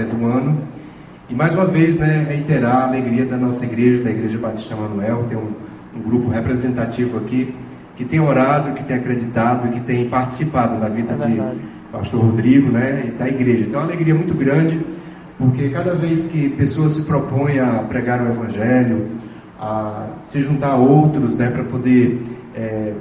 [0.00, 0.58] Fazendo um ano.
[1.28, 5.26] E mais uma vez, né, reiterar a alegria da nossa igreja, da Igreja Batista Manuel,
[5.28, 5.52] tem um,
[5.94, 7.54] um grupo representativo aqui
[7.96, 11.42] que tem orado, que tem acreditado e que tem participado da vida é de
[11.92, 13.66] pastor Rodrigo né, e da igreja.
[13.66, 14.80] Então é uma alegria muito grande,
[15.36, 19.06] porque cada vez que pessoas se propõem a pregar o Evangelho,
[19.60, 22.22] a se juntar a outros né, para poder
[22.54, 22.94] é,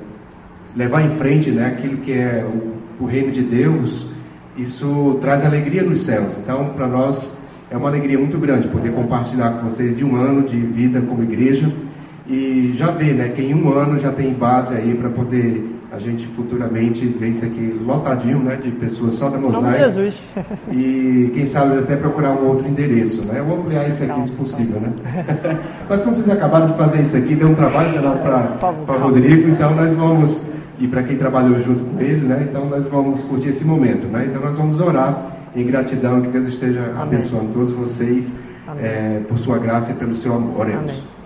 [0.75, 4.08] levar em frente né, aquilo que é o, o reino de Deus,
[4.61, 6.33] isso traz alegria nos céus.
[6.43, 7.37] Então, para nós
[7.71, 11.23] é uma alegria muito grande poder compartilhar com vocês de um ano de vida como
[11.23, 11.71] igreja
[12.27, 15.97] e já ver né, que em um ano já tem base aí para poder a
[15.97, 19.65] gente futuramente ver isso aqui lotadinho né, de pessoas só da Mosaico.
[19.65, 20.21] Nome Jesus.
[20.71, 23.23] E quem sabe até procurar um outro endereço.
[23.23, 23.39] Né?
[23.39, 24.79] Eu vou ampliar isso aqui se possível.
[24.79, 24.93] Né?
[25.89, 27.91] Mas como vocês acabaram de fazer isso aqui, deu um trabalho
[28.85, 30.41] para o Rodrigo, então nós vamos,
[30.79, 32.47] e para quem trabalhou junto com ele, né?
[32.49, 34.07] então nós vamos curtir esse momento.
[34.07, 34.27] Né?
[34.29, 37.01] Então nós vamos orar em gratidão, que Deus esteja Amém.
[37.01, 38.33] abençoando todos vocês
[38.81, 40.61] é, por sua graça e pelo seu amor.
[40.61, 40.91] Oremos.
[40.91, 41.19] Amém.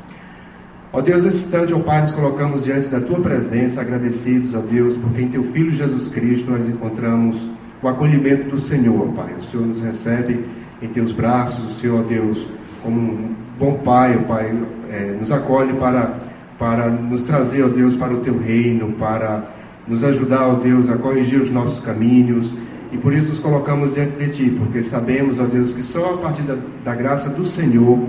[0.95, 4.95] Ó Deus, esse instante, ó Pai, nos colocamos diante da Tua presença, agradecidos, ó Deus,
[4.95, 7.49] porque em Teu Filho Jesus Cristo nós encontramos
[7.81, 9.33] o acolhimento do Senhor, ó Pai.
[9.39, 10.45] O Senhor nos recebe
[10.83, 12.45] em Teus braços, o Senhor, ó Deus,
[12.83, 14.55] como um bom Pai, ó Pai,
[14.91, 16.13] é, nos acolhe para,
[16.57, 19.43] para nos trazer, ó Deus, para o Teu reino, para
[19.87, 22.53] nos ajudar, ó Deus, a corrigir os nossos caminhos.
[22.91, 26.17] E por isso nos colocamos diante de Ti, porque sabemos, ó Deus, que só a
[26.17, 27.99] partir da, da graça do Senhor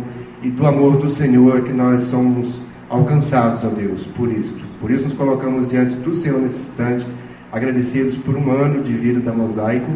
[0.42, 4.62] e do amor do Senhor é que nós somos alcançados, ó Deus, por isto.
[4.80, 7.06] Por isso nos colocamos diante do Senhor nesse instante,
[7.50, 9.90] agradecidos por um ano de vida da Mosaico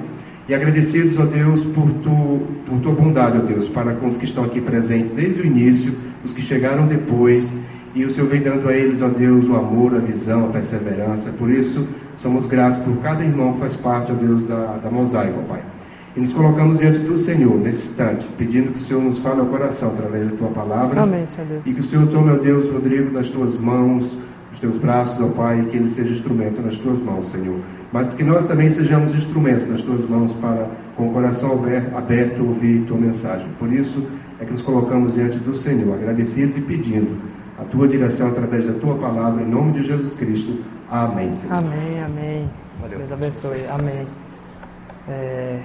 [0.48, 4.24] e agradecidos, ó Deus, por, tu, por tua bondade, ó Deus, para com os que
[4.24, 5.92] estão aqui presentes desde o início,
[6.24, 7.52] os que chegaram depois,
[7.98, 11.32] e o Senhor vem dando a eles, ó Deus, o amor, a visão, a perseverança.
[11.32, 11.84] Por isso,
[12.18, 15.62] somos gratos por cada irmão que faz parte, ó Deus, da, da Mosaico, ó Pai.
[16.16, 19.46] E nos colocamos diante do Senhor nesse instante, pedindo que o Senhor nos fale ao
[19.46, 21.02] coração através da tua palavra.
[21.02, 21.66] Amém, Senhor Deus.
[21.66, 24.16] E que o Senhor tome, ó Deus, Rodrigo, das tuas mãos,
[24.50, 27.58] dos teus braços, ó Pai, e que ele seja instrumento nas tuas mãos, Senhor.
[27.92, 31.60] Mas que nós também sejamos instrumentos nas tuas mãos para, com o coração
[31.96, 33.48] aberto, ouvir tua mensagem.
[33.58, 34.06] Por isso
[34.38, 38.74] é que nos colocamos diante do Senhor, agradecidos e pedindo a tua direção através da
[38.74, 40.58] tua palavra, em nome de Jesus Cristo.
[40.90, 41.56] Amém, Senhor.
[41.56, 42.50] Amém, amém.
[42.80, 42.98] Valeu.
[42.98, 43.66] Deus abençoe.
[43.68, 44.06] Amém.
[45.08, 45.58] É...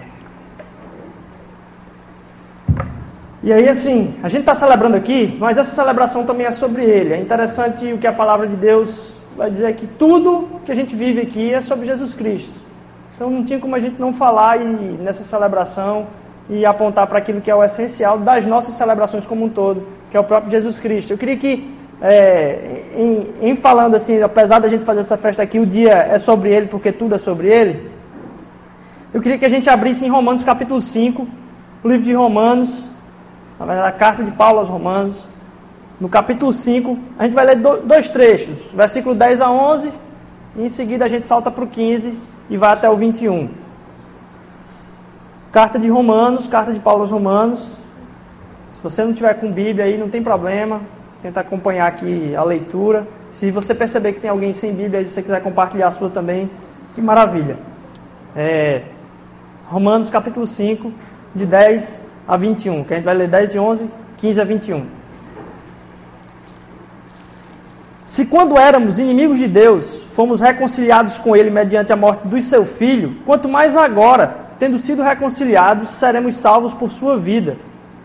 [3.44, 7.14] E aí, assim, a gente está celebrando aqui, mas essa celebração também é sobre ele.
[7.14, 10.96] É interessante o que a palavra de Deus vai dizer que tudo que a gente
[10.96, 12.54] vive aqui é sobre Jesus Cristo.
[13.16, 16.08] Então não tinha como a gente não falar e, nessa celebração
[16.50, 20.18] e apontar para aquilo que é o essencial das nossas celebrações como um todo, que
[20.18, 21.12] é o próprio Jesus Cristo.
[21.12, 21.70] Eu queria que,
[22.06, 26.18] é, em, em falando assim, apesar da gente fazer essa festa aqui, o dia é
[26.18, 27.90] sobre ele, porque tudo é sobre ele,
[29.14, 31.26] eu queria que a gente abrisse em Romanos capítulo 5,
[31.82, 32.90] o livro de Romanos,
[33.58, 35.26] na verdade, a carta de Paulo aos Romanos,
[36.02, 39.94] no capítulo 5, a gente vai ler dois trechos, versículo 10 a 11,
[40.58, 42.18] e em seguida a gente salta para o 15
[42.50, 43.50] e vai até o 21.
[45.54, 47.78] Carta de Romanos, carta de Paulo aos Romanos.
[48.74, 50.82] Se você não tiver com Bíblia aí, não tem problema,
[51.24, 53.08] tenta acompanhar aqui a leitura.
[53.32, 56.52] Se você perceber que tem alguém sem Bíblia e você quiser compartilhar a sua também,
[56.94, 57.56] que maravilha.
[58.36, 58.82] É,
[59.68, 60.92] Romanos capítulo 5,
[61.34, 64.86] de 10 a 21, que a gente vai ler 10 e 11, 15 a 21.
[68.04, 72.66] Se quando éramos inimigos de Deus, fomos reconciliados com Ele mediante a morte do seu
[72.66, 77.56] Filho, quanto mais agora, tendo sido reconciliados, seremos salvos por sua vida.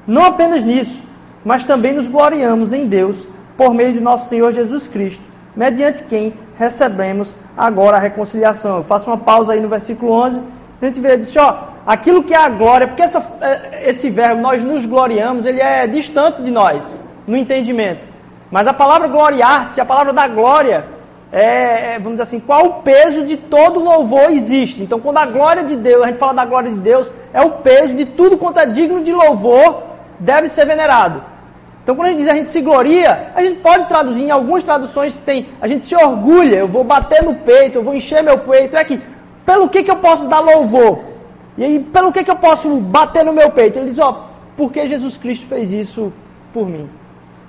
[0.07, 1.08] Não apenas nisso,
[1.45, 3.27] mas também nos gloriamos em Deus
[3.57, 5.25] por meio de nosso Senhor Jesus Cristo,
[5.55, 8.79] mediante quem recebemos agora a reconciliação.
[8.79, 10.41] Eu faço uma pausa aí no versículo 11,
[10.81, 14.41] a gente vê, diz, ó, aquilo que é a glória, porque essa, é, esse verbo,
[14.41, 18.07] nós nos gloriamos, ele é distante de nós, no entendimento.
[18.51, 20.85] Mas a palavra gloriar-se, a palavra da glória,
[21.33, 24.83] é, é, vamos dizer assim, qual o peso de todo louvor existe.
[24.83, 27.51] Então, quando a glória de Deus, a gente fala da glória de Deus, é o
[27.51, 29.83] peso de tudo quanto é digno de louvor,
[30.19, 31.23] deve ser venerado.
[31.83, 34.63] Então, quando a gente diz a gente se gloria, a gente pode traduzir, em algumas
[34.63, 38.39] traduções tem, a gente se orgulha, eu vou bater no peito, eu vou encher meu
[38.39, 39.01] peito, é que,
[39.47, 41.01] pelo que, que eu posso dar louvor?
[41.57, 43.79] E aí, pelo que, que eu posso bater no meu peito?
[43.79, 46.13] Ele diz, ó, porque Jesus Cristo fez isso
[46.53, 46.89] por mim.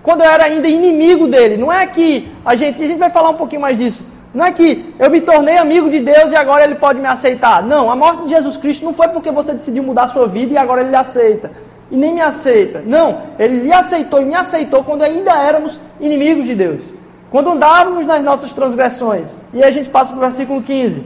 [0.01, 1.57] Quando eu era ainda inimigo dele.
[1.57, 4.03] Não é que a gente, a gente vai falar um pouquinho mais disso.
[4.33, 7.63] Não é que eu me tornei amigo de Deus e agora ele pode me aceitar.
[7.63, 10.57] Não, a morte de Jesus Cristo não foi porque você decidiu mudar sua vida e
[10.57, 11.51] agora ele aceita.
[11.91, 12.83] E nem me aceita.
[12.85, 16.83] Não, ele lhe aceitou e me aceitou quando ainda éramos inimigos de Deus.
[17.31, 19.37] Quando andávamos nas nossas transgressões.
[19.53, 21.05] E aí a gente passa para o versículo 15.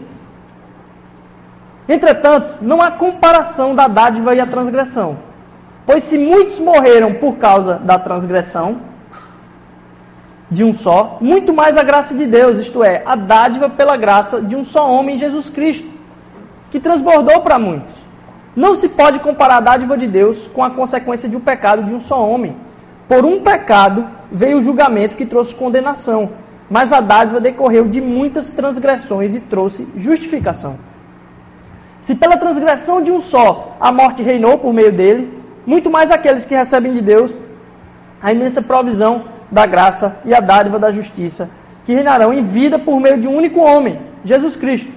[1.87, 5.17] Entretanto, não há comparação da dádiva e a transgressão.
[5.85, 8.93] Pois se muitos morreram por causa da transgressão
[10.49, 14.39] de um só, muito mais a graça de Deus, isto é, a dádiva pela graça
[14.39, 15.87] de um só homem, Jesus Cristo,
[16.69, 17.95] que transbordou para muitos.
[18.55, 21.93] Não se pode comparar a dádiva de Deus com a consequência de um pecado de
[21.93, 22.55] um só homem.
[23.07, 26.31] Por um pecado veio o julgamento que trouxe condenação,
[26.69, 30.77] mas a dádiva decorreu de muitas transgressões e trouxe justificação.
[31.99, 36.45] Se pela transgressão de um só a morte reinou por meio dele, muito mais aqueles
[36.45, 37.37] que recebem de Deus
[38.21, 41.49] a imensa provisão da graça e a dádiva da justiça,
[41.85, 44.91] que reinarão em vida por meio de um único homem, Jesus Cristo.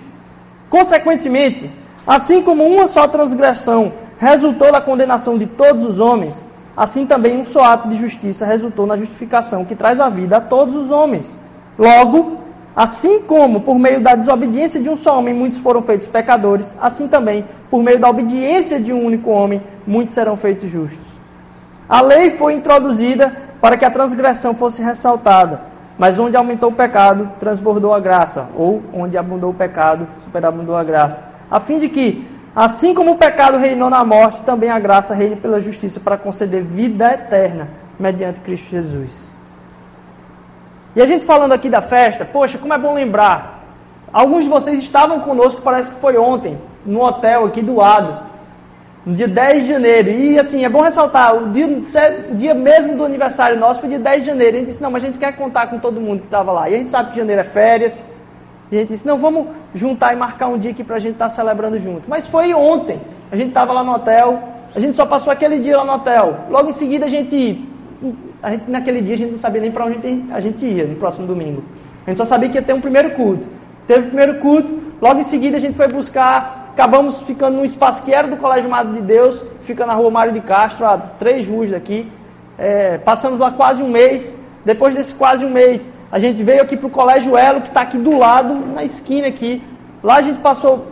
[0.68, 1.70] Consequentemente,
[2.06, 7.44] assim como uma só transgressão resultou da condenação de todos os homens, assim também um
[7.44, 11.38] só ato de justiça resultou na justificação que traz a vida a todos os homens.
[11.78, 12.38] Logo,
[12.74, 17.08] assim como por meio da desobediência de um só homem muitos foram feitos pecadores, assim
[17.08, 21.18] também por meio da obediência de um único homem muitos serão feitos justos.
[21.88, 25.60] A lei foi introduzida para que a transgressão fosse ressaltada,
[25.98, 30.84] mas onde aumentou o pecado, transbordou a graça, ou onde abundou o pecado, superabundou a
[30.84, 35.14] graça, a fim de que, assim como o pecado reinou na morte, também a graça
[35.14, 39.34] reine pela justiça para conceder vida eterna mediante Cristo Jesus.
[40.94, 43.64] E a gente falando aqui da festa, poxa, como é bom lembrar.
[44.12, 48.26] Alguns de vocês estavam conosco, parece que foi ontem, no hotel aqui do lado
[49.06, 50.10] no dia 10 de janeiro.
[50.10, 54.00] E assim, é bom ressaltar, o dia, o dia mesmo do aniversário nosso foi dia
[54.00, 54.56] 10 de janeiro.
[54.56, 56.68] A gente disse, não, mas a gente quer contar com todo mundo que estava lá.
[56.68, 58.04] E a gente sabe que janeiro é férias.
[58.70, 61.14] E a gente disse, não, vamos juntar e marcar um dia aqui para a gente
[61.14, 62.08] estar tá celebrando junto.
[62.08, 63.00] Mas foi ontem.
[63.30, 64.42] A gente estava lá no hotel,
[64.74, 66.46] a gente só passou aquele dia lá no hotel.
[66.50, 67.64] Logo em seguida a gente,
[68.42, 70.96] a gente naquele dia a gente não sabia nem para onde a gente ia no
[70.96, 71.62] próximo domingo.
[72.06, 73.46] A gente só sabia que ia ter um primeiro culto.
[73.86, 78.02] Teve o primeiro culto, logo em seguida a gente foi buscar acabamos ficando num espaço
[78.02, 81.48] que era do Colégio Amado de Deus, fica na rua Mário de Castro, a três
[81.48, 82.06] ruas daqui.
[82.58, 84.38] É, passamos lá quase um mês.
[84.62, 87.82] Depois desse quase um mês, a gente veio aqui para o Colégio Elo, que está
[87.82, 89.62] aqui do lado, na esquina aqui.
[90.02, 90.86] Lá a gente passou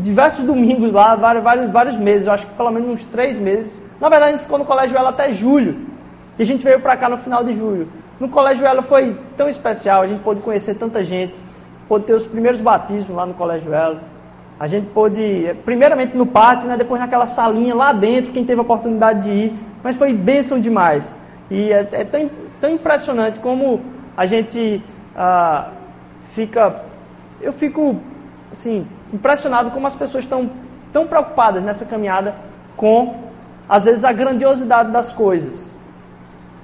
[0.00, 3.82] diversos domingos lá, vários, vários, vários meses, eu acho que pelo menos uns três meses.
[4.00, 5.76] Na verdade, a gente ficou no Colégio Elo até julho.
[6.38, 7.88] E a gente veio para cá no final de julho.
[8.18, 11.44] No Colégio Elo foi tão especial, a gente pôde conhecer tanta gente,
[11.86, 14.00] pôde ter os primeiros batismos lá no Colégio Elo.
[14.58, 18.62] A gente pôde, primeiramente no pátio, né, depois naquela salinha lá dentro, quem teve a
[18.62, 21.14] oportunidade de ir, mas foi bênção demais.
[21.50, 22.30] E é, é tão,
[22.62, 23.82] tão, impressionante como
[24.16, 24.82] a gente
[25.16, 25.68] ah,
[26.20, 26.82] fica.
[27.40, 27.96] Eu fico,
[28.50, 30.50] assim, impressionado como as pessoas estão
[30.92, 32.34] tão preocupadas nessa caminhada
[32.76, 33.16] com,
[33.68, 35.72] às vezes, a grandiosidade das coisas.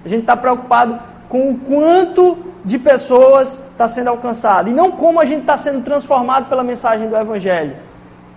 [0.05, 0.99] A gente está preocupado
[1.29, 5.83] com o quanto de pessoas está sendo alcançado e não como a gente está sendo
[5.83, 7.77] transformado pela mensagem do Evangelho.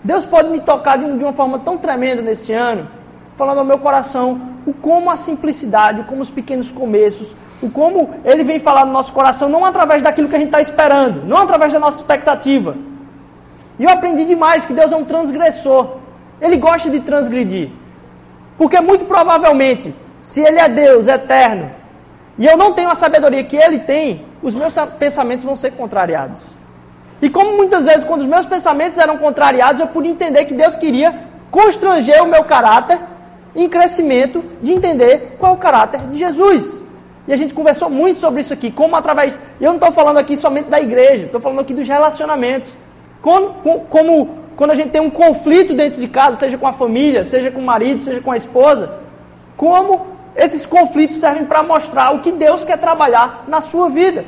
[0.03, 2.87] Deus pode me tocar de, uma forma tão tremenda nesse ano,
[3.35, 8.43] falando ao meu coração o como a simplicidade, como os pequenos começos, o como Ele
[8.43, 11.71] vem falar no nosso coração, não através daquilo que a gente está esperando, não através
[11.71, 12.75] da nossa expectativa.
[13.79, 15.97] E eu aprendi demais que Deus é um transgressor.
[16.41, 17.69] Ele gosta de transgredir.
[18.57, 21.71] Porque muito provavelmente, se Ele é Deus eterno,
[22.37, 26.47] e eu não tenho a sabedoria que ele tem, os meus pensamentos vão ser contrariados.
[27.21, 30.75] E como muitas vezes, quando os meus pensamentos eram contrariados, eu pude entender que Deus
[30.75, 32.99] queria constranger o meu caráter
[33.55, 36.82] em crescimento de entender qual é o caráter de Jesus.
[37.27, 39.37] E a gente conversou muito sobre isso aqui, como através.
[39.59, 42.75] Eu não estou falando aqui somente da igreja, estou falando aqui dos relacionamentos.
[43.21, 47.23] Como, como quando a gente tem um conflito dentro de casa, seja com a família,
[47.23, 48.95] seja com o marido, seja com a esposa,
[49.55, 54.25] como esses conflitos servem para mostrar o que Deus quer trabalhar na sua vida.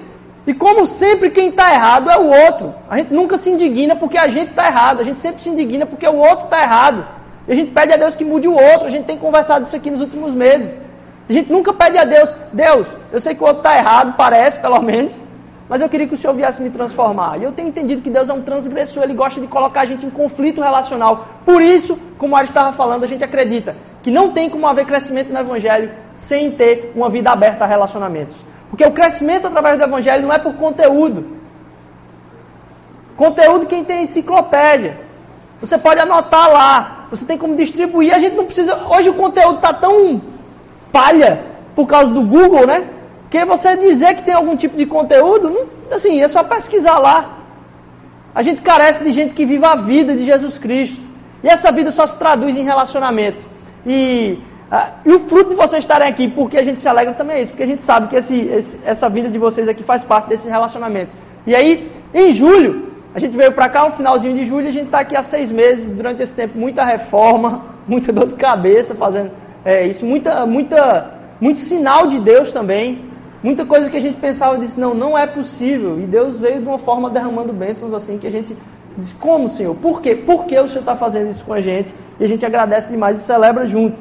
[0.47, 2.73] E como sempre quem está errado é o outro.
[2.87, 4.99] A gente nunca se indigna porque a gente está errado.
[4.99, 7.05] A gente sempre se indigna porque o outro está errado.
[7.47, 8.85] E a gente pede a Deus que mude o outro.
[8.85, 10.79] A gente tem conversado isso aqui nos últimos meses.
[11.27, 14.59] A gente nunca pede a Deus, Deus, eu sei que o outro está errado, parece
[14.59, 15.19] pelo menos,
[15.67, 17.39] mas eu queria que o Senhor viesse me transformar.
[17.39, 20.05] E eu tenho entendido que Deus é um transgressor, Ele gosta de colocar a gente
[20.05, 21.27] em conflito relacional.
[21.43, 25.33] Por isso, como a estava falando, a gente acredita que não tem como haver crescimento
[25.33, 28.35] no Evangelho sem ter uma vida aberta a relacionamentos.
[28.69, 31.25] Porque o crescimento através do Evangelho não é por conteúdo.
[33.15, 34.99] Conteúdo quem tem enciclopédia.
[35.59, 38.13] Você pode anotar lá, você tem como distribuir.
[38.13, 38.85] A gente não precisa.
[38.87, 40.21] Hoje o conteúdo está tão
[40.95, 41.31] palha
[41.75, 42.79] por causa do Google, né?
[43.23, 45.65] Porque você dizer que tem algum tipo de conteúdo, não,
[45.97, 47.17] assim, é só pesquisar lá.
[48.33, 51.01] A gente carece de gente que viva a vida de Jesus Cristo.
[51.43, 53.45] E essa vida só se traduz em relacionamento.
[53.85, 54.39] E,
[54.71, 57.41] ah, e o fruto de vocês estarem aqui, porque a gente se alegra também é
[57.41, 60.29] isso, porque a gente sabe que esse, esse, essa vida de vocês aqui faz parte
[60.29, 61.13] desses relacionamentos.
[61.45, 62.71] E aí, em julho,
[63.15, 65.49] A gente veio para cá no finalzinho de julho, a gente está aqui há seis
[65.49, 69.31] meses, durante esse tempo, muita reforma, muita dor de cabeça fazendo
[69.65, 73.03] é, isso, muita, muita, muito sinal de Deus também,
[73.41, 75.99] muita coisa que a gente pensava disse, não, não é possível.
[75.99, 78.55] E Deus veio de uma forma derramando bênçãos assim que a gente
[78.95, 79.75] diz, como Senhor?
[79.75, 80.15] Por quê?
[80.15, 81.95] Por que o Senhor está fazendo isso com a gente?
[82.19, 83.97] E a gente agradece demais e celebra junto.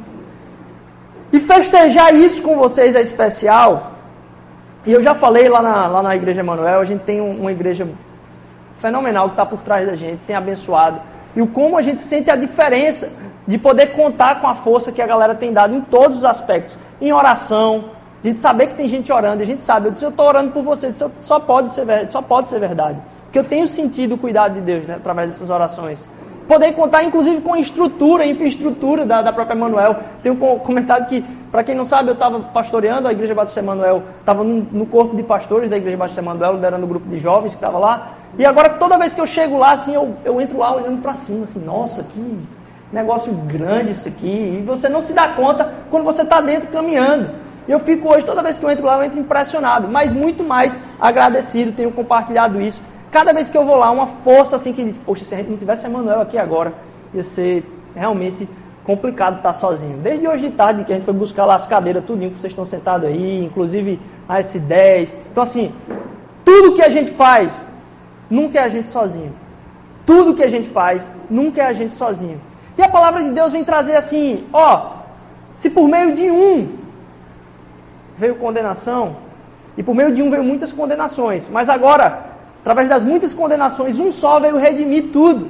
[1.33, 3.93] E festejar isso com vocês é especial.
[4.87, 7.89] E eu já falei lá na, lá na Igreja Emanuel, a gente tem uma igreja
[8.77, 11.01] fenomenal que está por trás da gente, tem abençoado.
[11.37, 13.11] E o como a gente sente a diferença
[13.47, 16.79] de poder contar com a força que a galera tem dado em todos os aspectos.
[17.01, 17.85] Em oração,
[18.23, 20.53] a gente saber que tem gente orando, a gente sabe, eu disse, eu estou orando
[20.53, 22.99] por você, disse, só pode ser verdade, só pode ser verdade.
[23.25, 26.07] Porque eu tenho sentido o cuidado de Deus né, através dessas orações.
[26.47, 29.97] Poder contar, inclusive, com a estrutura, infraestrutura da, da própria Emanuel.
[30.23, 34.03] Tem um comentário que, para quem não sabe, eu estava pastoreando a Igreja Batista Emanuel,
[34.21, 37.53] estava no, no, corpo de pastores da Igreja Batista Emanuel, liderando o grupo de jovens
[37.53, 38.13] que estava lá.
[38.39, 41.15] E agora, toda vez que eu chego lá, assim, eu, eu entro lá olhando para
[41.15, 42.39] cima, assim, nossa, que
[42.93, 44.59] negócio grande isso aqui.
[44.61, 47.31] E você não se dá conta quando você está dentro caminhando.
[47.67, 50.79] Eu fico hoje, toda vez que eu entro lá, eu entro impressionado, mas muito mais
[51.01, 52.81] agradecido, tenho compartilhado isso.
[53.11, 55.51] Cada vez que eu vou lá, uma força assim que diz, poxa, se a gente
[55.51, 56.75] não tivesse Emanuel aqui agora,
[57.13, 57.65] ia ser
[57.95, 58.49] realmente
[58.83, 59.97] complicado estar sozinho.
[59.99, 62.53] Desde hoje de tarde, que a gente foi buscar lá as cadeiras, tudinho que vocês
[62.53, 63.99] estão sentados aí, inclusive
[64.29, 65.15] a S10.
[65.33, 65.73] Então, assim,
[66.45, 67.67] tudo que a gente faz
[68.31, 69.33] nunca é a gente sozinho.
[70.07, 72.41] Tudo que a gente faz nunca é a gente sozinho.
[72.77, 74.97] E a palavra de Deus vem trazer assim: ó,
[75.55, 76.69] se por meio de um
[78.17, 79.17] veio condenação,
[79.77, 82.27] e por meio de um veio muitas condenações, mas agora,
[82.61, 85.49] através das muitas condenações, um só veio redimir tudo.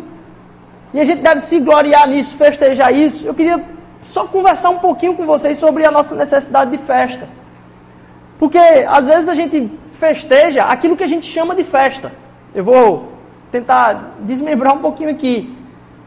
[0.93, 3.27] E a gente deve se gloriar nisso, festejar isso.
[3.27, 3.63] Eu queria
[4.07, 7.29] só conversar um pouquinho com vocês sobre a nossa necessidade de festa.
[8.39, 12.13] Porque às vezes a gente festeja aquilo que a gente chama de festa.
[12.55, 13.13] Eu vou
[13.51, 15.57] tentar desmembrar um pouquinho aqui.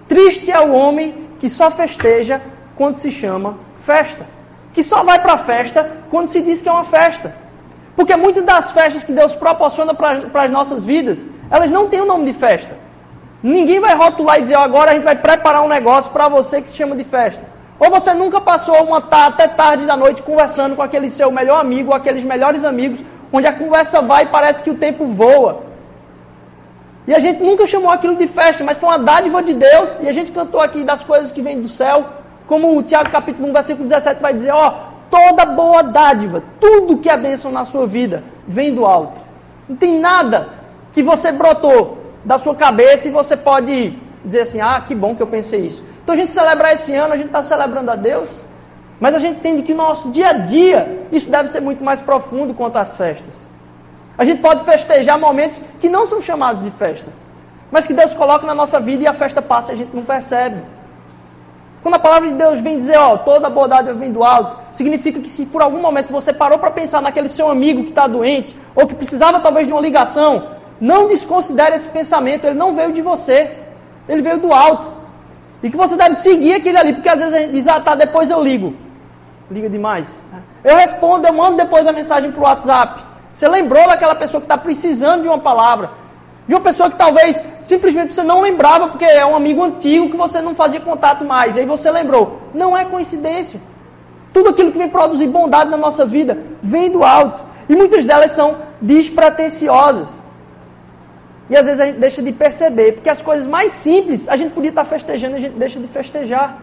[0.07, 2.41] Triste é o homem que só festeja
[2.75, 4.25] quando se chama festa.
[4.73, 7.35] Que só vai para a festa quando se diz que é uma festa.
[7.95, 12.05] Porque muitas das festas que Deus proporciona para as nossas vidas, elas não têm o
[12.05, 12.77] nome de festa.
[13.41, 16.69] Ninguém vai rotular e dizer, agora a gente vai preparar um negócio para você que
[16.69, 17.43] se chama de festa.
[17.79, 21.93] Ou você nunca passou uma até tarde da noite conversando com aquele seu melhor amigo,
[21.93, 22.99] aqueles melhores amigos,
[23.31, 25.66] onde a conversa vai e parece que o tempo voa.
[27.07, 29.97] E a gente nunca chamou aquilo de festa, mas foi uma dádiva de Deus.
[30.01, 32.05] E a gente cantou aqui das coisas que vêm do céu.
[32.45, 34.73] Como o Tiago capítulo 1, versículo 17 vai dizer, ó,
[35.09, 39.19] toda boa dádiva, tudo que é bênção na sua vida, vem do alto.
[39.69, 40.49] Não tem nada
[40.91, 45.23] que você brotou da sua cabeça e você pode dizer assim, ah, que bom que
[45.23, 45.83] eu pensei isso.
[46.03, 48.29] Então a gente celebrar esse ano, a gente está celebrando a Deus,
[48.99, 52.01] mas a gente entende que no nosso dia a dia, isso deve ser muito mais
[52.01, 53.49] profundo quanto às festas.
[54.17, 57.11] A gente pode festejar momentos que não são chamados de festa,
[57.71, 60.03] mas que Deus coloca na nossa vida e a festa passa e a gente não
[60.03, 60.61] percebe.
[61.83, 65.29] Quando a palavra de Deus vem dizer, ó, toda bondade vem do alto, significa que
[65.29, 68.87] se por algum momento você parou para pensar naquele seu amigo que está doente, ou
[68.87, 70.49] que precisava talvez de uma ligação,
[70.81, 73.55] não desconsidere esse pensamento, ele não veio de você,
[74.09, 74.97] ele veio do alto.
[75.61, 77.95] E que você deve seguir aquele ali, porque às vezes a gente diz, ah, tá,
[77.95, 78.75] depois eu ligo.
[79.49, 80.25] Liga demais.
[80.63, 83.06] Eu respondo, eu mando depois a mensagem para o WhatsApp.
[83.37, 85.91] Você lembrou daquela pessoa que está precisando de uma palavra.
[86.47, 90.17] De uma pessoa que talvez simplesmente você não lembrava, porque é um amigo antigo que
[90.17, 91.55] você não fazia contato mais.
[91.55, 92.41] E aí você lembrou.
[92.51, 93.61] Não é coincidência.
[94.33, 97.43] Tudo aquilo que vem produzir bondade na nossa vida vem do alto.
[97.69, 100.09] E muitas delas são despretensiosas.
[101.47, 104.51] E às vezes a gente deixa de perceber, porque as coisas mais simples a gente
[104.51, 106.57] podia estar festejando a gente deixa de festejar.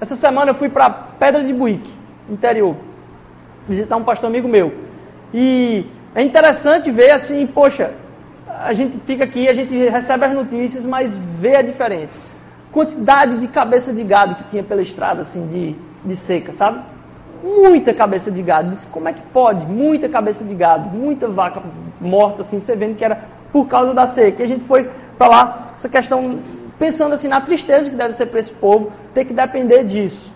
[0.00, 1.92] Essa semana eu fui para Pedra de Buíque,
[2.28, 2.74] interior,
[3.68, 4.89] visitar um pastor amigo meu.
[5.32, 7.92] E é interessante ver assim, poxa,
[8.46, 12.18] a gente fica aqui, a gente recebe as notícias, mas vê a diferente.
[12.72, 16.80] Quantidade de cabeça de gado que tinha pela estrada, assim, de, de seca, sabe?
[17.42, 18.70] Muita cabeça de gado.
[18.70, 19.66] Disse, como é que pode?
[19.66, 21.62] Muita cabeça de gado, muita vaca
[22.00, 24.42] morta, assim, você vendo que era por causa da seca.
[24.42, 26.38] E a gente foi para lá, essa questão,
[26.78, 30.32] pensando assim na tristeza que deve ser para esse povo, ter que depender disso.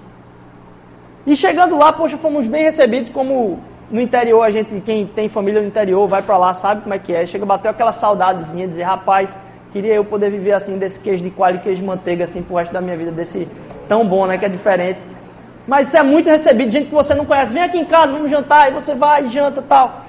[1.27, 3.61] E chegando lá, poxa, fomos bem recebidos como
[3.91, 6.99] no interior, a gente, quem tem família no interior, vai para lá, sabe como é
[6.99, 7.27] que é.
[7.27, 9.39] Chega, bateu aquela saudadezinha, dizer, rapaz,
[9.71, 12.57] queria eu poder viver assim, desse queijo de coalho e queijo de manteiga, assim, pro
[12.57, 13.49] resto da minha vida, desse
[13.89, 15.01] tão bom, né, que é diferente.
[15.67, 17.53] Mas isso é muito recebido, gente que você não conhece.
[17.53, 20.05] Vem aqui em casa, vamos jantar, e você vai, janta tal.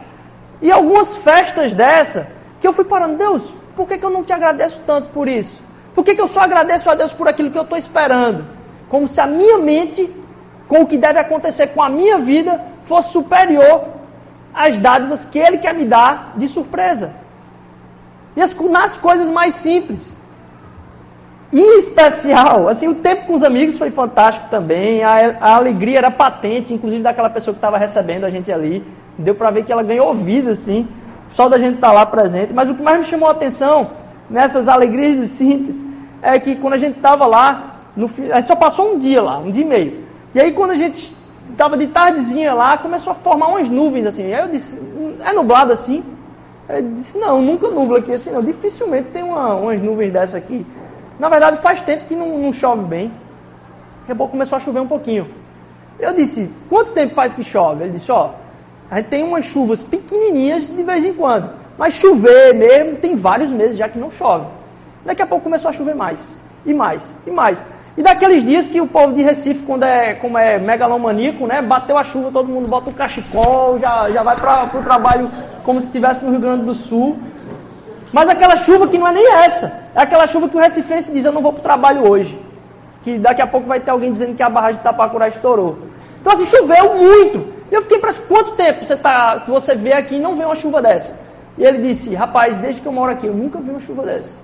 [0.61, 2.27] E algumas festas dessa,
[2.59, 5.61] que eu fui parando, Deus, por que, que eu não te agradeço tanto por isso?
[5.93, 8.45] Por que, que eu só agradeço a Deus por aquilo que eu estou esperando?
[8.89, 10.09] Como se a minha mente,
[10.67, 13.83] com o que deve acontecer com a minha vida, fosse superior
[14.53, 17.13] às dádivas que Ele quer me dar de surpresa.
[18.35, 20.17] E as, nas coisas mais simples.
[21.51, 26.11] Em especial, assim, o tempo com os amigos foi fantástico também, a, a alegria era
[26.11, 28.83] patente, inclusive daquela pessoa que estava recebendo a gente ali.
[29.17, 30.87] Deu para ver que ela ganhou vida, assim,
[31.29, 32.53] só da gente estar tá lá presente.
[32.53, 33.89] Mas o que mais me chamou a atenção
[34.29, 35.83] nessas alegrias do simples
[36.21, 39.37] é que quando a gente estava lá, no, a gente só passou um dia lá,
[39.37, 40.03] um dia e meio.
[40.33, 41.14] E aí quando a gente
[41.51, 44.23] estava de tardezinha lá, começou a formar umas nuvens assim.
[44.23, 44.79] Aí eu disse,
[45.23, 46.03] é nublado assim?
[46.67, 48.41] Eu disse, não, nunca nubla aqui assim não.
[48.41, 50.65] Dificilmente tem uma, umas nuvens dessa aqui.
[51.19, 53.11] Na verdade faz tempo que não, não chove bem.
[54.01, 55.27] Daqui a pouco começou a chover um pouquinho.
[55.99, 57.83] Eu disse, quanto tempo faz que chove?
[57.83, 58.31] Ele disse, ó,
[58.89, 61.49] a gente tem umas chuvas pequenininhas de vez em quando.
[61.77, 64.45] Mas chover mesmo, tem vários meses já que não chove.
[65.03, 67.63] Daqui a pouco começou a chover mais, e mais, e mais.
[67.97, 71.97] E daqueles dias que o povo de Recife, quando é, como é megalomaníaco, né, bateu
[71.97, 75.31] a chuva, todo mundo bota o cachecol, já, já vai para o trabalho
[75.63, 77.17] como se estivesse no Rio Grande do Sul.
[78.11, 81.23] Mas aquela chuva que não é nem essa, é aquela chuva que o recifense diz,
[81.23, 82.37] eu não vou para o trabalho hoje.
[83.01, 85.77] Que daqui a pouco vai ter alguém dizendo que a barragem de Tapacurá estourou.
[86.19, 87.53] Então assim, choveu muito.
[87.71, 90.55] E eu fiquei para quanto tempo você, tá, você vê aqui e não vê uma
[90.55, 91.13] chuva dessa?
[91.57, 94.35] E ele disse, rapaz, desde que eu moro aqui, eu nunca vi uma chuva dessa.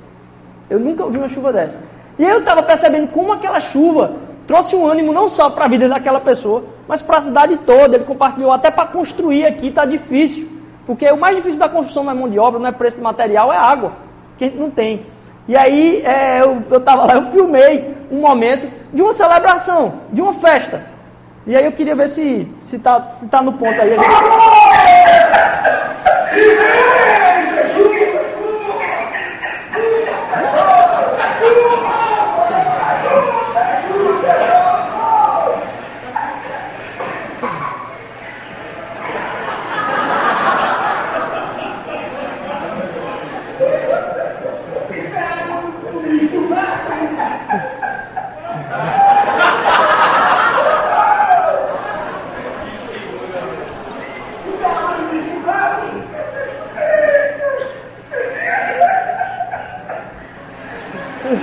[0.69, 1.77] Eu nunca vi uma chuva dessa.
[2.19, 4.13] E eu estava percebendo como aquela chuva
[4.45, 7.95] trouxe um ânimo não só para a vida daquela pessoa, mas para a cidade toda.
[7.95, 10.49] Ele compartilhou até para construir aqui está difícil.
[10.85, 13.03] Porque o mais difícil da construção não é mão de obra, não é preço de
[13.03, 13.93] material, é água,
[14.37, 15.05] que a gente não tem.
[15.47, 20.33] E aí é, eu estava lá, eu filmei um momento de uma celebração, de uma
[20.33, 20.85] festa.
[21.45, 23.95] E aí eu queria ver se está se tá, se tá no ponto aí.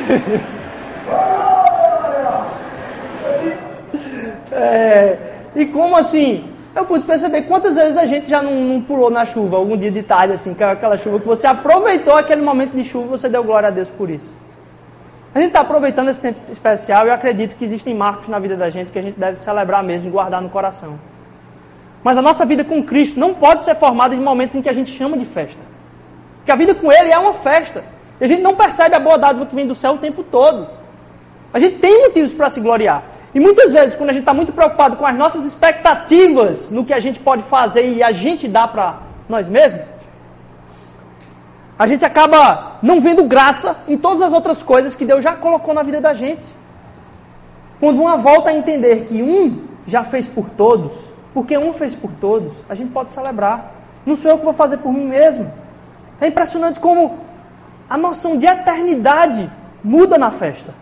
[4.52, 5.16] é,
[5.54, 6.44] e como assim?
[6.74, 9.90] Eu pude perceber quantas vezes a gente já não, não, pulou na chuva, algum dia
[9.90, 13.68] de tarde, assim, aquela chuva que você aproveitou aquele momento de chuva você deu glória
[13.68, 14.33] a Deus por isso.
[15.35, 18.57] A gente está aproveitando esse tempo especial e eu acredito que existem marcos na vida
[18.57, 20.99] da gente que a gente deve celebrar mesmo e guardar no coração.
[22.03, 24.73] Mas a nossa vida com Cristo não pode ser formada em momentos em que a
[24.73, 25.62] gente chama de festa.
[26.38, 27.85] Porque a vida com Ele é uma festa.
[28.21, 30.68] E a gente não percebe a boa dádiva que vem do céu o tempo todo.
[31.53, 33.03] A gente tem motivos para se gloriar.
[33.38, 36.92] E muitas vezes, quando a gente está muito preocupado com as nossas expectativas no que
[36.92, 38.98] a gente pode fazer e a gente dá para
[39.29, 39.83] nós mesmos,
[41.79, 45.72] a gente acaba não vendo graça em todas as outras coisas que Deus já colocou
[45.72, 46.48] na vida da gente.
[47.79, 52.11] Quando uma volta a entender que um já fez por todos, porque um fez por
[52.20, 53.72] todos, a gente pode celebrar.
[54.05, 55.48] Não sou eu que vou fazer por mim mesmo.
[56.20, 57.20] É impressionante como
[57.88, 59.48] a noção de eternidade
[59.85, 60.74] muda na festa.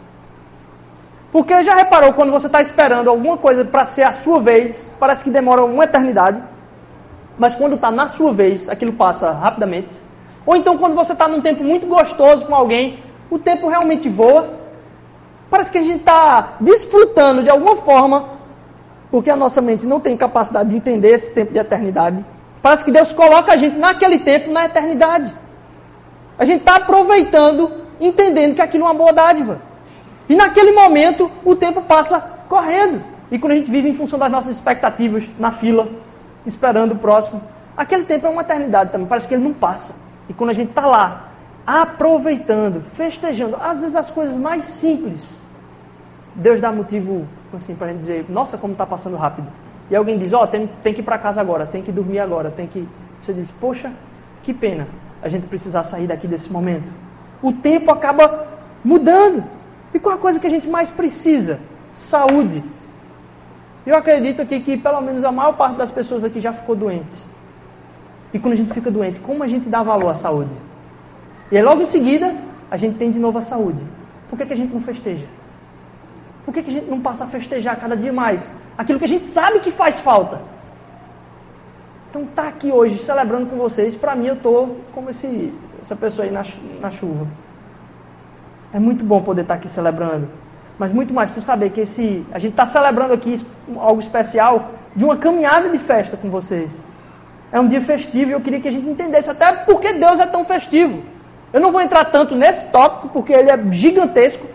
[1.37, 5.22] Porque já reparou quando você está esperando alguma coisa para ser a sua vez, parece
[5.22, 6.42] que demora uma eternidade,
[7.38, 10.01] mas quando está na sua vez, aquilo passa rapidamente.
[10.46, 14.49] Ou então quando você está num tempo muito gostoso com alguém, o tempo realmente voa.
[15.51, 18.31] Parece que a gente está desfrutando de alguma forma,
[19.11, 22.25] porque a nossa mente não tem capacidade de entender esse tempo de eternidade.
[22.62, 25.37] Parece que Deus coloca a gente naquele tempo, na eternidade.
[26.38, 27.70] A gente está aproveitando,
[28.01, 29.76] entendendo que aquilo é uma boa dádiva.
[30.29, 33.03] E naquele momento, o tempo passa correndo.
[33.31, 35.89] E quando a gente vive em função das nossas expectativas, na fila,
[36.45, 37.43] esperando o próximo,
[37.77, 39.07] aquele tempo é uma eternidade também.
[39.07, 39.95] Parece que ele não passa.
[40.29, 41.29] E quando a gente está lá,
[41.67, 45.37] aproveitando, festejando, às vezes as coisas mais simples,
[46.35, 49.49] Deus dá motivo assim, para a gente dizer: Nossa, como está passando rápido.
[49.91, 52.19] E alguém diz: Ó, oh, tem, tem que ir para casa agora, tem que dormir
[52.19, 52.87] agora, tem que.
[53.23, 53.93] Você diz: Poxa,
[54.43, 54.87] que pena
[55.23, 56.93] a gente precisar sair daqui desse momento.
[57.43, 58.47] O tempo acaba
[58.85, 59.45] mudando.
[59.94, 61.61] E qual a coisa que a gente mais precisa?
[61.92, 62.62] Saúde.
[63.87, 67.25] Eu acredito aqui que pelo menos a maior parte das pessoas aqui já ficou doente.
[68.35, 70.51] E quando a gente fica doente, como a gente dá valor à saúde?
[71.51, 72.35] E aí logo em seguida,
[72.70, 73.85] a gente tem de novo a saúde.
[74.29, 75.27] Por que, que a gente não festeja?
[76.44, 78.53] Por que, que a gente não passa a festejar cada dia mais?
[78.77, 80.40] Aquilo que a gente sabe que faz falta.
[82.11, 86.25] Então tá aqui hoje celebrando com vocês, para mim eu tô como esse, essa pessoa
[86.25, 86.42] aí na,
[86.81, 87.27] na chuva.
[88.72, 90.29] É muito bom poder estar tá aqui celebrando,
[90.79, 93.44] mas muito mais por saber que esse a gente está celebrando aqui
[93.76, 96.87] algo especial de uma caminhada de festa com vocês.
[97.52, 100.26] É um dia festivo e eu queria que a gente entendesse até porque Deus é
[100.26, 101.02] tão festivo.
[101.52, 104.46] Eu não vou entrar tanto nesse tópico, porque ele é gigantesco,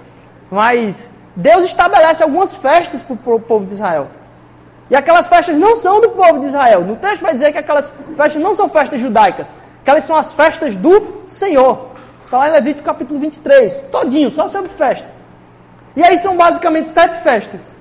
[0.52, 4.08] mas Deus estabelece algumas festas para o povo de Israel.
[4.90, 6.82] E aquelas festas não são do povo de Israel.
[6.82, 10.34] No texto vai dizer que aquelas festas não são festas judaicas, que elas são as
[10.34, 11.91] festas do Senhor.
[12.32, 15.06] Está lá em Levítico capítulo 23, todinho, só sobre festa.
[15.98, 17.74] E aí são basicamente sete festas.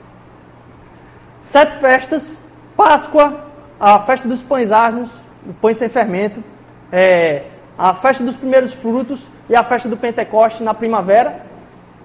[1.40, 2.40] Sete festas,
[2.76, 3.44] Páscoa,
[3.78, 5.08] a festa dos pães asnos,
[5.48, 6.42] o pães sem fermento,
[6.90, 7.44] é,
[7.78, 11.42] a festa dos primeiros frutos e a festa do Pentecoste na primavera.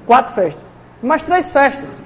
[0.05, 0.65] Quatro festas.
[1.01, 1.99] Mais três festas.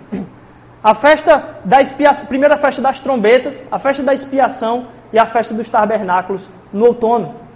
[0.82, 5.54] A festa da expiação, primeira festa das trombetas, a festa da expiação e a festa
[5.54, 7.49] dos tabernáculos no outono.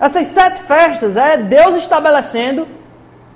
[0.00, 2.66] Essas sete festas é Deus estabelecendo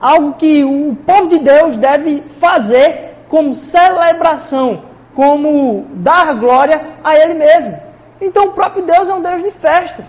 [0.01, 7.35] algo que o povo de Deus deve fazer como celebração, como dar glória a Ele
[7.35, 7.79] mesmo.
[8.21, 10.07] Então o próprio Deus é um Deus de festas.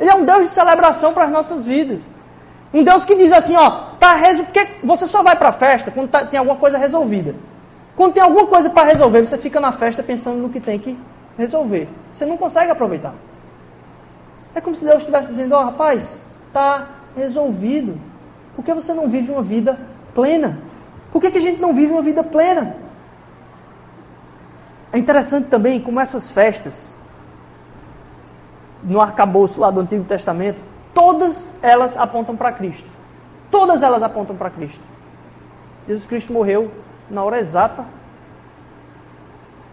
[0.00, 2.12] Ele é um Deus de celebração para as nossas vidas.
[2.72, 5.90] Um Deus que diz assim, ó, tá resolvido, porque você só vai para a festa
[5.90, 7.34] quando tá, tem alguma coisa resolvida.
[7.94, 10.96] Quando tem alguma coisa para resolver, você fica na festa pensando no que tem que
[11.36, 11.86] resolver.
[12.10, 13.12] Você não consegue aproveitar.
[14.54, 17.98] É como se Deus estivesse dizendo: Ó, oh, rapaz, está resolvido.
[18.54, 19.78] Por que você não vive uma vida
[20.14, 20.58] plena?
[21.10, 22.76] Por que, que a gente não vive uma vida plena?
[24.92, 26.94] É interessante também como essas festas,
[28.82, 30.58] no arcabouço lá do Antigo Testamento,
[30.92, 32.88] todas elas apontam para Cristo.
[33.50, 34.80] Todas elas apontam para Cristo.
[35.86, 36.70] Jesus Cristo morreu
[37.10, 37.84] na hora exata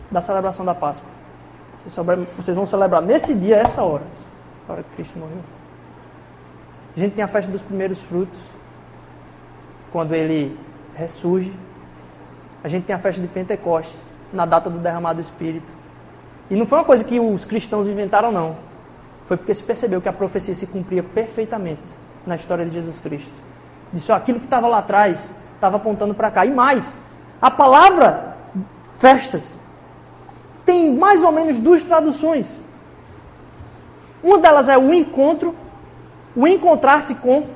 [0.10, 1.10] da celebração da Páscoa.
[2.36, 4.04] Vocês vão celebrar nesse dia, essa hora,
[4.69, 5.41] a hora que Cristo morreu.
[6.95, 8.39] A gente tem a festa dos primeiros frutos,
[9.91, 10.58] quando ele
[10.95, 11.53] ressurge.
[12.63, 15.71] A gente tem a festa de Pentecostes, na data do derramado do Espírito.
[16.49, 18.58] E não foi uma coisa que os cristãos inventaram, não.
[19.25, 23.34] Foi porque se percebeu que a profecia se cumpria perfeitamente na história de Jesus Cristo.
[23.93, 26.45] Disse, aquilo que estava lá atrás estava apontando para cá.
[26.45, 26.99] E mais,
[27.41, 28.38] a palavra
[28.95, 29.60] festas
[30.65, 32.62] tem mais ou menos duas traduções.
[34.23, 35.55] Uma delas é o encontro,
[36.36, 37.47] o encontrar-se com.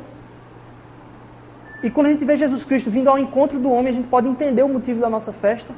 [1.83, 4.27] E quando a gente vê Jesus Cristo vindo ao encontro do homem, a gente pode
[4.27, 5.73] entender o motivo da nossa festa.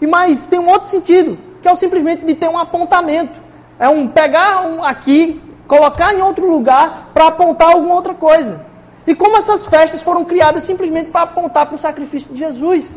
[0.00, 3.38] E mais, tem um outro sentido, que é o simplesmente de ter um apontamento.
[3.78, 8.64] É um pegar um aqui, colocar em outro lugar para apontar alguma outra coisa.
[9.06, 12.96] E como essas festas foram criadas simplesmente para apontar para o sacrifício de Jesus.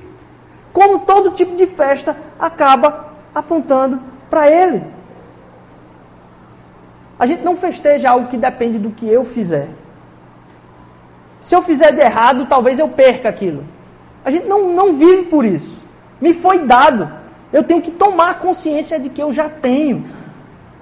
[0.72, 4.84] Como todo tipo de festa acaba apontando para Ele.
[7.20, 9.68] A gente não festeja algo que depende do que eu fizer.
[11.38, 13.66] Se eu fizer de errado, talvez eu perca aquilo.
[14.24, 15.84] A gente não, não vive por isso.
[16.22, 17.12] Me foi dado.
[17.52, 20.06] Eu tenho que tomar consciência de que eu já tenho.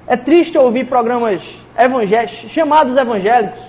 [0.05, 3.61] É triste ouvir programas evangélicos, chamados evangélicos,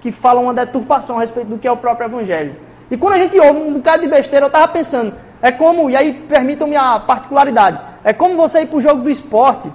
[0.00, 2.56] que falam uma deturpação a respeito do que é o próprio evangelho.
[2.90, 5.96] E quando a gente ouve um bocado de besteira, eu estava pensando, é como, e
[5.96, 9.70] aí permitam-me a particularidade, é como você ir para o jogo do esporte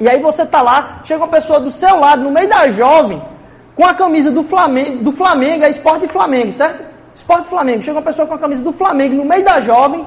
[0.00, 3.22] e aí você tá lá, chega uma pessoa do seu lado, no meio da jovem,
[3.74, 6.84] com a camisa do Flamengo, do Flamengo, é esporte Flamengo, certo?
[7.14, 7.82] Esporte Flamengo.
[7.82, 10.06] Chega uma pessoa com a camisa do Flamengo no meio da jovem,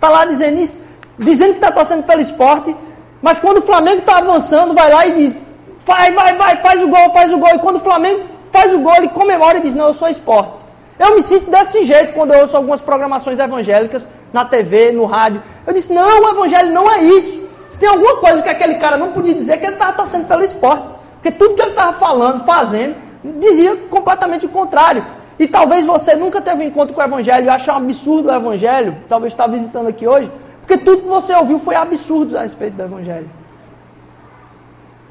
[0.00, 0.80] tá lá dizendo isso,
[1.18, 2.74] dizendo que está torcendo pelo esporte,
[3.20, 5.40] mas quando o Flamengo está avançando, vai lá e diz,
[5.84, 7.54] vai, vai, vai, faz o gol, faz o gol.
[7.54, 10.64] E quando o Flamengo faz o gol, ele comemora e diz, não, eu sou esporte.
[10.98, 15.42] Eu me sinto desse jeito quando eu ouço algumas programações evangélicas na TV, no rádio.
[15.66, 17.41] Eu disse, não, o evangelho não é isso.
[17.72, 20.44] Se tem alguma coisa que aquele cara não podia dizer, que ele estava torcendo pelo
[20.44, 20.94] esporte.
[21.14, 22.96] Porque tudo que ele estava falando, fazendo,
[23.40, 25.02] dizia completamente o contrário.
[25.38, 28.34] E talvez você nunca teve um encontro com o Evangelho e acha um absurdo o
[28.34, 30.30] Evangelho, talvez está visitando aqui hoje,
[30.60, 33.30] porque tudo que você ouviu foi absurdo a respeito do Evangelho.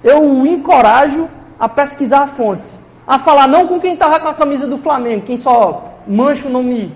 [0.04, 1.28] Eu o encorajo
[1.60, 2.70] a pesquisar a fonte,
[3.08, 6.52] a falar não com quem estava com a camisa do Flamengo, quem só mancha o
[6.52, 6.96] nome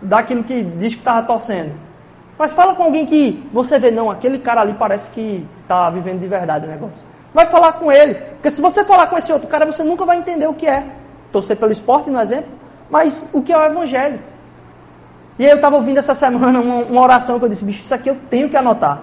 [0.00, 1.91] daquilo que diz que estava torcendo.
[2.38, 6.20] Mas fala com alguém que você vê, não, aquele cara ali parece que está vivendo
[6.20, 7.02] de verdade o negócio.
[7.32, 8.14] Vai falar com ele.
[8.14, 10.86] Porque se você falar com esse outro cara, você nunca vai entender o que é.
[11.30, 12.50] Torcer pelo esporte, no exemplo,
[12.90, 14.20] mas o que é o evangelho.
[15.38, 17.94] E aí eu estava ouvindo essa semana uma, uma, oração que eu disse, bicho, isso
[17.94, 19.02] aqui eu tenho que anotar.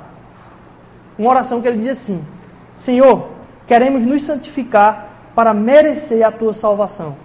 [1.17, 2.23] Uma oração que ele dizia assim,
[2.75, 3.29] Senhor,
[3.65, 7.15] queremos nos santificar para merecer a tua salvação.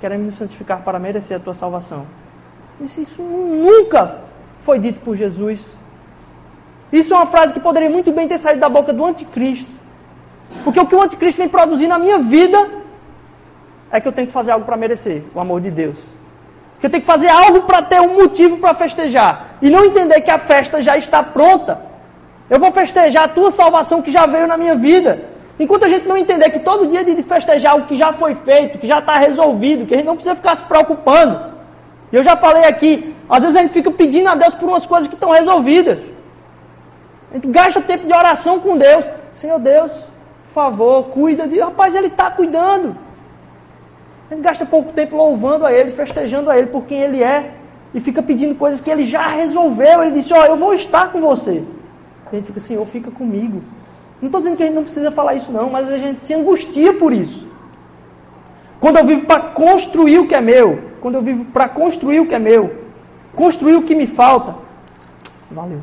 [0.00, 2.06] Queremos nos santificar para merecer a tua salvação.
[2.78, 4.16] Disse, isso nunca
[4.66, 5.78] foi dito por Jesus.
[6.92, 9.70] Isso é uma frase que poderia muito bem ter saído da boca do anticristo.
[10.64, 12.58] Porque o que o anticristo vem produzir na minha vida
[13.90, 16.04] é que eu tenho que fazer algo para merecer o amor de Deus.
[16.80, 19.56] Que eu tenho que fazer algo para ter um motivo para festejar.
[19.62, 21.80] E não entender que a festa já está pronta.
[22.50, 25.24] Eu vou festejar a tua salvação que já veio na minha vida.
[25.58, 28.34] Enquanto a gente não entender que todo dia é de festejar o que já foi
[28.34, 31.55] feito, que já está resolvido, que a gente não precisa ficar se preocupando.
[32.12, 34.86] E eu já falei aqui, às vezes a gente fica pedindo a Deus por umas
[34.86, 35.98] coisas que estão resolvidas.
[37.30, 39.04] A gente gasta tempo de oração com Deus.
[39.32, 41.58] Senhor Deus, por favor, cuida de.
[41.58, 42.96] Rapaz, Ele está cuidando.
[44.30, 47.52] A gente gasta pouco tempo louvando a Ele, festejando a Ele por quem Ele é.
[47.92, 50.02] E fica pedindo coisas que Ele já resolveu.
[50.02, 51.64] Ele disse: Ó, oh, eu vou estar com você.
[52.30, 53.62] A gente fica, Senhor, fica comigo.
[54.20, 56.32] Não estou dizendo que a gente não precisa falar isso, não, mas a gente se
[56.32, 57.46] angustia por isso.
[58.80, 62.26] Quando eu vivo para construir o que é meu, quando eu vivo para construir o
[62.26, 62.74] que é meu,
[63.34, 64.54] construir o que me falta,
[65.50, 65.80] valeu.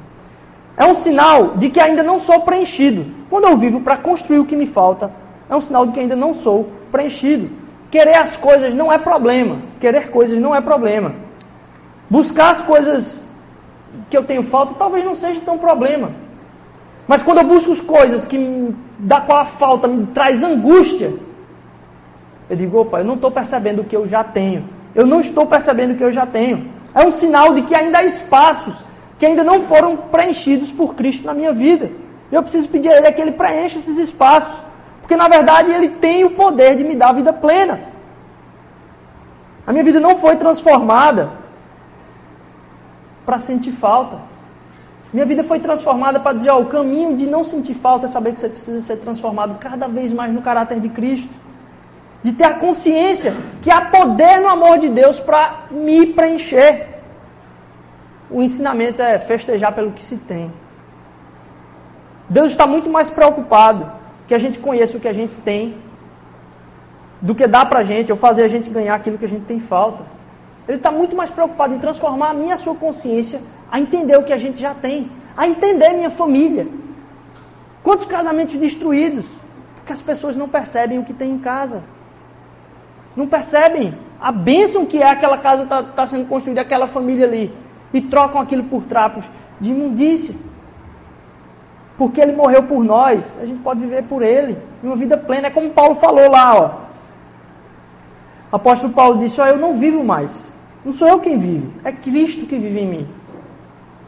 [0.75, 3.05] É um sinal de que ainda não sou preenchido.
[3.29, 5.11] Quando eu vivo para construir o que me falta,
[5.49, 7.49] é um sinal de que ainda não sou preenchido.
[7.91, 9.59] Querer as coisas não é problema.
[9.79, 11.13] Querer coisas não é problema.
[12.09, 13.29] Buscar as coisas
[14.09, 16.11] que eu tenho falta talvez não seja tão problema.
[17.07, 21.13] Mas quando eu busco as coisas que da qual a falta me traz angústia,
[22.49, 24.67] eu digo, opa, eu não estou percebendo o que eu já tenho.
[24.93, 26.69] Eu não estou percebendo o que eu já tenho.
[26.93, 28.83] É um sinal de que ainda há espaços
[29.17, 31.89] que ainda não foram preenchidos por Cristo na minha vida.
[32.31, 34.63] Eu preciso pedir a Ele que Ele preencha esses espaços.
[35.01, 37.79] Porque na verdade Ele tem o poder de me dar a vida plena.
[39.65, 41.31] A minha vida não foi transformada
[43.25, 44.17] para sentir falta.
[45.13, 48.33] Minha vida foi transformada para dizer: ó, o caminho de não sentir falta é saber
[48.33, 51.29] que você precisa ser transformado cada vez mais no caráter de Cristo.
[52.23, 56.87] De ter a consciência que há poder no amor de Deus para me preencher.
[58.31, 60.51] O ensinamento é festejar pelo que se tem.
[62.29, 63.91] Deus está muito mais preocupado
[64.25, 65.77] que a gente conheça o que a gente tem
[67.21, 69.45] do que dar para a gente ou fazer a gente ganhar aquilo que a gente
[69.45, 70.03] tem falta.
[70.67, 74.17] Ele está muito mais preocupado em transformar a minha e a sua consciência a entender
[74.17, 76.67] o que a gente já tem, a entender minha família.
[77.83, 79.25] Quantos casamentos destruídos?
[79.75, 81.83] Porque as pessoas não percebem o que tem em casa.
[83.15, 87.53] Não percebem a bênção que é aquela casa está tá sendo construída, aquela família ali.
[87.93, 89.25] E trocam aquilo por trapos
[89.59, 90.35] de imundícia.
[91.97, 94.57] Porque ele morreu por nós, a gente pode viver por ele.
[94.81, 95.47] Uma vida plena.
[95.47, 96.83] É como Paulo falou lá, ó.
[98.51, 100.53] O apóstolo Paulo disse: Ó, eu não vivo mais.
[100.83, 103.07] Não sou eu quem vive, é Cristo que vive em mim.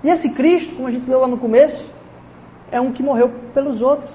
[0.03, 1.89] E esse Cristo, como a gente leu lá no começo,
[2.71, 4.11] é um que morreu pelos outros.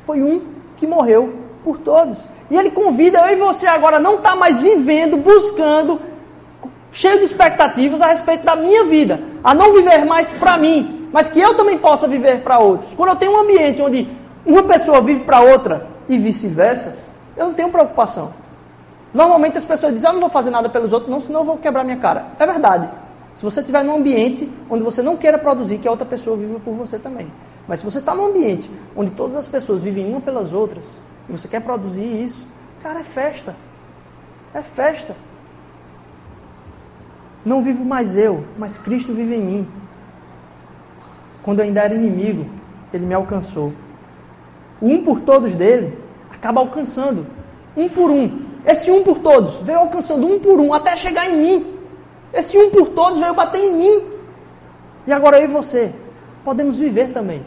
[0.00, 0.42] Foi um
[0.76, 2.18] que morreu por todos.
[2.50, 6.00] E ele convida eu e você agora não estar tá mais vivendo, buscando,
[6.92, 11.28] cheio de expectativas a respeito da minha vida, a não viver mais para mim, mas
[11.28, 12.94] que eu também possa viver para outros.
[12.94, 14.08] Quando eu tenho um ambiente onde
[14.44, 16.96] uma pessoa vive para outra e vice-versa,
[17.36, 18.32] eu não tenho preocupação.
[19.12, 21.56] Normalmente as pessoas dizem, eu não vou fazer nada pelos outros, não, senão eu vou
[21.56, 22.26] quebrar minha cara.
[22.38, 22.88] É verdade.
[23.34, 26.58] Se você estiver num ambiente onde você não queira produzir, que a outra pessoa viva
[26.58, 27.30] por você também.
[27.68, 30.84] Mas se você está num ambiente onde todas as pessoas vivem uma pelas outras,
[31.28, 32.46] e você quer produzir isso,
[32.82, 33.54] cara, é festa.
[34.54, 35.14] É festa.
[37.44, 39.68] Não vivo mais eu, mas Cristo vive em mim.
[41.42, 42.46] Quando eu ainda era inimigo,
[42.92, 43.72] ele me alcançou.
[44.80, 45.98] O um por todos dele
[46.30, 47.26] acaba alcançando,
[47.76, 48.40] um por um.
[48.66, 51.78] Esse um por todos veio alcançando um por um até chegar em mim.
[52.32, 54.02] Esse um por todos veio bater em mim.
[55.06, 55.92] E agora eu e você
[56.44, 57.44] podemos viver também.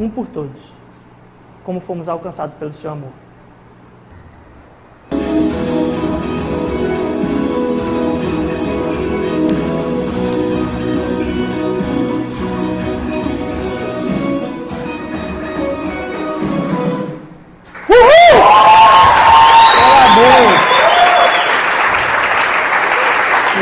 [0.00, 0.81] Um por todos.
[1.64, 3.10] Como fomos alcançados pelo seu amor.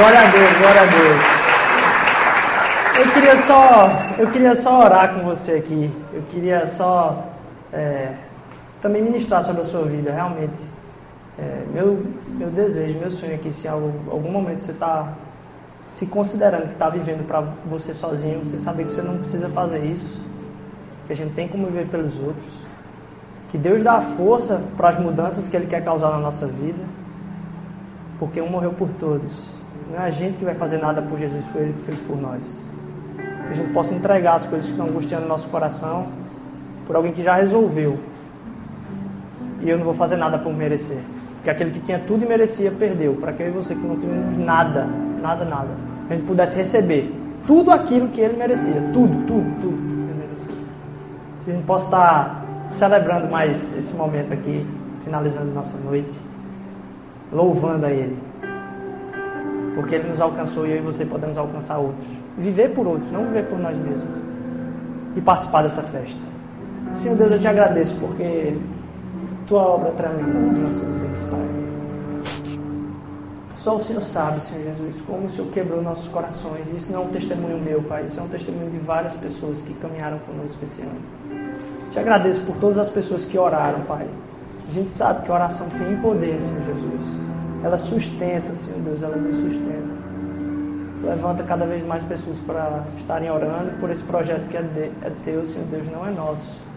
[0.00, 1.22] Glória a Deus, glória a Deus.
[2.98, 5.90] Eu queria só, eu queria só orar com você aqui.
[6.14, 7.22] Eu queria só
[7.72, 8.14] é,
[8.80, 10.62] também ministrar sobre a sua vida, realmente.
[11.38, 15.14] É, meu, meu desejo, meu sonho aqui, se em algum momento você está
[15.86, 19.84] se considerando que está vivendo para você sozinho, você saber que você não precisa fazer
[19.84, 20.24] isso,
[21.06, 22.46] que a gente tem como viver pelos outros,
[23.48, 26.84] que Deus dá força para as mudanças que Ele quer causar na nossa vida,
[28.18, 31.44] porque um morreu por todos não é a gente que vai fazer nada por Jesus,
[31.46, 32.64] foi Ele que fez por nós.
[33.16, 36.08] Que a gente possa entregar as coisas que estão angustiando no nosso coração
[36.90, 38.00] por alguém que já resolveu.
[39.60, 40.98] E eu não vou fazer nada por merecer.
[41.36, 43.14] Porque aquele que tinha tudo e merecia, perdeu.
[43.14, 44.88] Para que eu e você que não tínhamos nada,
[45.22, 45.68] nada, nada,
[46.08, 47.14] a gente pudesse receber
[47.46, 48.90] tudo aquilo que ele merecia.
[48.92, 50.52] Tudo, tudo, tudo que ele merecia.
[51.44, 54.66] Que a gente possa estar celebrando mais esse momento aqui,
[55.04, 56.18] finalizando nossa noite,
[57.32, 58.18] louvando a Ele
[59.76, 62.06] porque Ele nos alcançou e eu e você podemos alcançar outros.
[62.36, 64.10] Viver por outros, não viver por nós mesmos.
[65.16, 66.29] E participar dessa festa.
[66.94, 68.56] Senhor Deus, eu te agradeço porque
[69.46, 71.60] tua obra é tremenda nas nossas vidas, Pai.
[73.56, 76.72] Só o Senhor sabe, Senhor Jesus, como o Senhor quebrou nossos corações.
[76.72, 78.04] Isso não é um testemunho meu, Pai.
[78.04, 81.00] Isso é um testemunho de várias pessoas que caminharam conosco esse ano.
[81.90, 84.06] Te agradeço por todas as pessoas que oraram, Pai.
[84.68, 87.06] A gente sabe que a oração tem poder, Senhor Jesus.
[87.62, 90.00] Ela sustenta, Senhor Deus, ela nos sustenta.
[91.02, 95.12] Levanta cada vez mais pessoas para estarem orando por esse projeto que é, de, é
[95.24, 96.69] teu, Senhor Deus, não é nosso.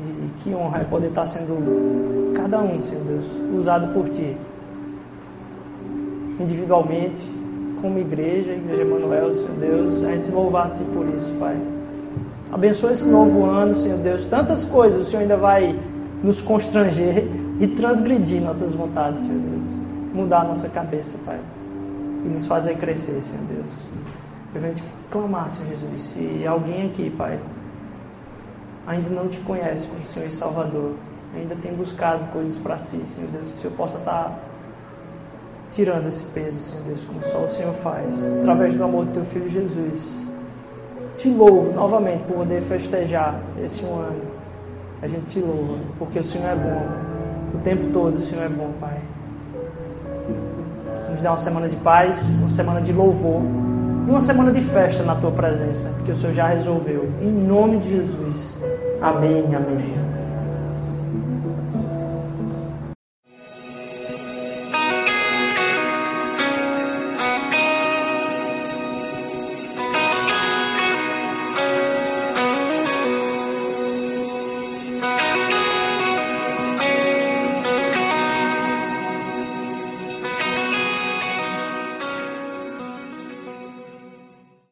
[0.00, 3.24] E que honra é poder estar sendo cada um, Senhor Deus,
[3.56, 4.36] usado por Ti.
[6.38, 7.26] Individualmente,
[7.80, 11.56] como igreja, Igreja Emanuel, Senhor Deus, a gente louvar a Ti por isso, Pai.
[12.52, 14.26] Abençoa esse novo ano, Senhor Deus.
[14.26, 15.78] Tantas coisas o Senhor ainda vai
[16.22, 17.26] nos constranger
[17.60, 19.64] e transgredir nossas vontades, Senhor Deus.
[20.14, 21.38] Mudar a nossa cabeça, Pai.
[22.24, 23.66] E nos fazer crescer, Senhor Deus.
[24.54, 26.00] Eu venho te clamar, Senhor Jesus.
[26.02, 27.38] Se alguém aqui, Pai,
[28.88, 30.94] ainda não te conhece como Senhor e Salvador,
[31.36, 34.38] ainda tem buscado coisas para si, Senhor Deus, que o Senhor possa estar
[35.68, 39.24] tirando esse peso, Senhor Deus, como só o Senhor faz, através do amor do teu
[39.26, 40.26] Filho Jesus.
[41.16, 44.22] Te louvo novamente por poder festejar esse um ano.
[45.02, 47.58] A gente te louva, porque o Senhor é bom.
[47.58, 48.98] O tempo todo o Senhor é bom, Pai.
[51.10, 53.42] Nos dá uma semana de paz, uma semana de louvor
[54.08, 57.10] uma semana de festa na tua presença, porque o Senhor já resolveu.
[57.20, 58.56] Em nome de Jesus.
[59.00, 60.17] Amém, amém.